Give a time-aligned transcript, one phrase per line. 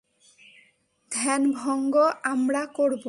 [1.11, 1.95] ধ্যানভঙ্গ
[2.23, 2.99] আমরা করব।